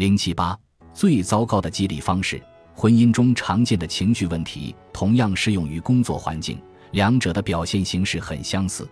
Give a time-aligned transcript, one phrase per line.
[0.00, 0.58] 零七八
[0.94, 2.42] 最糟糕的激励方式，
[2.74, 6.58] 婚姻中常见的情绪问题同样适用于工作环境，
[6.92, 8.88] 两者的表现形式很相似。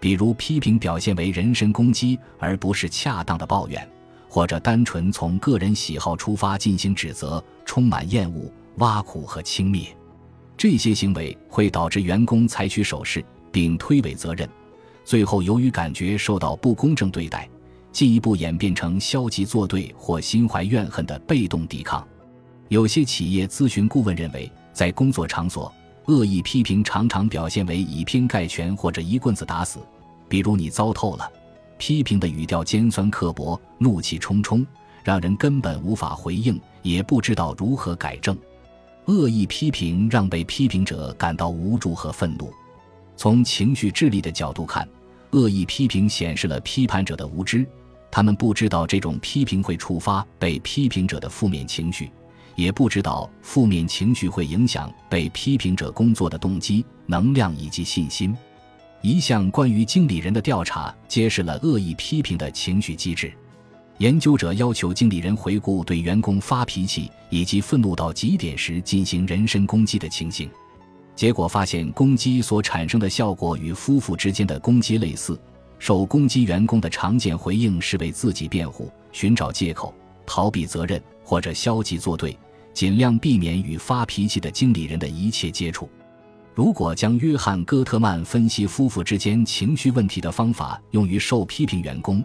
[0.00, 3.88] 比如，批评表现为人身攻击，而不是恰当的抱怨，
[4.28, 9.86] 或者单纯从个人喜好出发进行指责，充满厌恶、挖苦和轻蔑。
[10.56, 14.50] 这些行为会导致员工采取手势，并推诿责任，
[15.04, 17.48] 最后由于感觉受到不公正对待。
[17.92, 22.06] 进一步演变成消极作对或心怀怨恨的被动抵抗。
[22.68, 25.72] 有些企业咨询顾问认为，在工作场所，
[26.06, 29.80] 恶意批评常常表现为以偏概全或者一棍子打死。
[30.28, 31.28] 比如你糟透了，
[31.78, 34.64] 批评的语调尖酸刻薄、怒气冲冲，
[35.02, 38.36] 让人根本无法回应，也不知道如何改正。
[39.06, 42.52] 恶意批评让被批评者感到无助和愤怒。
[43.16, 44.88] 从情绪智力的角度看，
[45.32, 47.66] 恶意批评显示了批判者的无知。
[48.10, 52.10] 他们不知道这种批评会触发被批评者的负面情绪，
[52.56, 58.36] 也不知道负面情绪会影响被批评者工作的动机、能量以及信心。
[59.00, 63.32] 一项关于经理人的调查揭示了恶意批评的情绪机制。
[63.98, 70.50] 研究者要求经理人回顾对员工发脾气以及愤怒到极点时进行人身攻击的情形，
[71.14, 75.38] 结果发现攻击所产生的效果与夫妇之间的攻击类似。
[75.80, 79.92] 受攻击员工的常见回应是为自己辩护、寻找借口、
[80.26, 82.38] 逃避责任或者消极作对，
[82.74, 85.88] 尽量避免与发脾气的经理人的一切接触。
[86.54, 92.22] 如果将约翰·戈特曼分析夫妇之间情绪问题的方法用于受批评员工，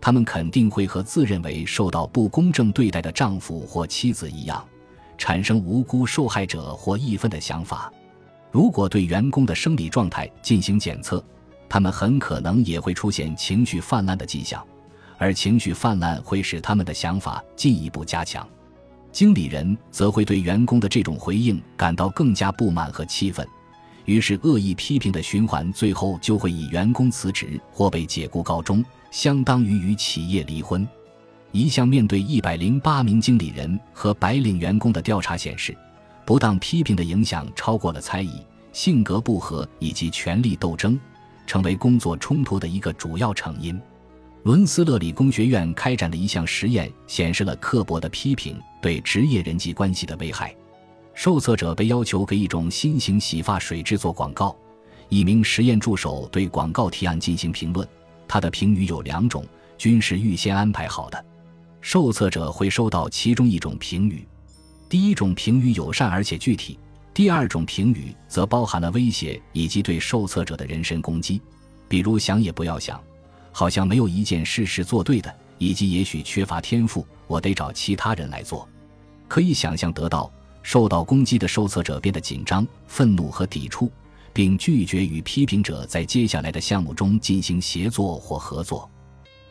[0.00, 4.64] 他们肯定会和自认为受到不公正对待的丈夫或妻子一样，
[5.18, 7.92] 产生无辜受害者或义愤的想法。
[8.52, 11.24] 如果对员工的生理状态进行检测，
[11.72, 14.62] 他们很可能也会出现情绪泛滥的迹象，
[15.16, 18.46] 而情绪泛滥会使他们的想法进一步加强。
[19.10, 23.48] 经理人则会对员工的这种回应感到更加不满和气愤，
[24.04, 30.86] 于是恶意批评的循环最后就会以员工辞职或被解雇告终，相当于与企业离婚。
[31.52, 35.74] 一项面对一百零八名经理人和白领员工的调查显示，
[36.26, 38.44] 不当批评的影响超过了猜疑、
[38.74, 41.00] 性格不合以及权力斗争。
[41.46, 43.80] 成为工作冲突的一个主要成因。
[44.44, 50.54] 伦斯勒理工学院开展的一项实验显示了刻薄的批评对职业人际关系的危害。
[51.14, 54.56] 受测者被要求给一种新型洗发水制作广告，
[55.08, 57.86] 一名实验助手对广告提案进行评论。
[58.26, 59.44] 他的评语有两种，
[59.76, 61.24] 均是预先安排好的。
[61.80, 64.26] 受测者会收到其中一种评语，
[64.88, 66.78] 第一种评语友善而且具体。
[67.14, 71.40] 第二种评语则包含了威胁以及对受测者的人身攻击，
[71.86, 72.98] 比如“想也不要想”，
[73.52, 78.66] 好像没有一件事是做对的，以及也许缺乏天赋，我得找其他人来做。
[79.28, 83.92] 可以想象得到，受到攻击的受测者变得紧张、愤怒和抵触，
[84.32, 88.90] 并拒绝与批评者在接下来的项目中进行协作或合作。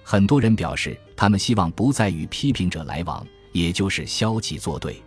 [0.03, 4.99] 很多人表示，他们希望不再与批评者来往，也就是消极作对。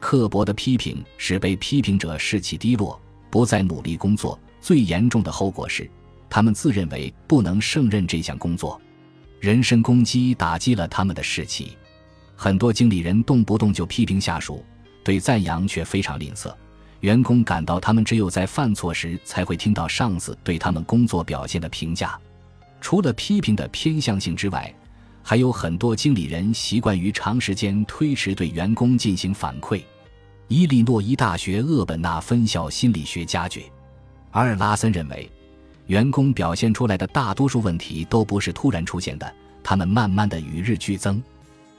[0.00, 3.00] 刻薄的批评使被批评者士气低落，
[3.30, 4.38] 不再努力工作。
[4.60, 5.88] 最严重的后果是，
[6.28, 8.80] 他们自认为不能胜任这项工作。
[9.40, 11.76] 人身攻击打击了他们的士气。
[12.34, 14.64] 很多经理人动不动就批评下属，
[15.04, 16.54] 对赞扬却非常吝啬。
[17.00, 22.18] 员工感到他们只有在犯错时才会听到上司对他们工作表现的评价。
[22.80, 24.72] 除了批评的偏向性之外，
[25.28, 29.84] 还有很多经理人习惯于长时间推迟对员工进行反馈。
[30.46, 33.64] 伊利诺伊大学厄本纳分校心理学家觉
[34.30, 35.30] 阿尔拉森认为，
[35.86, 39.30] 员工表现出来的大多数问题都不是突然出现的，
[39.62, 41.22] 他们慢慢的与日俱增。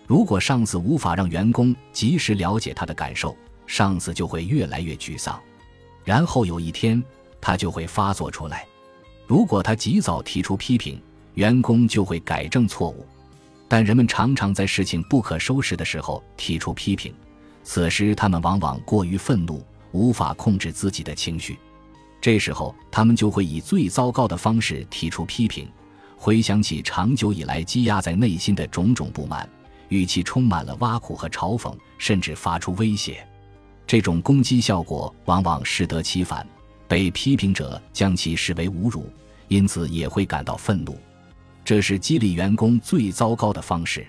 [0.06, 3.36] 如果上司无法让员工及时了解他的感受，
[3.66, 5.42] 上司就会越来越沮丧，
[6.04, 7.04] 然后有一天
[7.42, 8.68] 他就会发作出来。
[9.26, 11.02] 如果他及早提出批评，
[11.34, 13.04] 员工就会改正错误。
[13.70, 17.14] 但人们常常在事情不可收拾的时候提出批评，
[17.64, 21.58] 此时他们往往过于愤怒，无法控制自己的情绪。
[22.20, 25.70] 这时候，他们就会以最糟糕的方式提出批评，
[26.18, 29.48] 回想起长久以来积压在内心的种种不满，
[29.90, 33.26] 语气充满了挖苦和嘲讽，甚至发出威胁。
[33.86, 36.46] 这种攻击效果往往适得其反，
[36.88, 39.08] 被批评者将其视为侮辱，
[39.48, 40.98] 因此也会感到愤怒。
[41.70, 44.04] 这是激励员工最糟糕的方式。